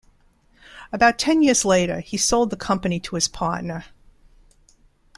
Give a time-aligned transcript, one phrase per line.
[0.91, 3.85] About ten years later, he sold the company to his partner.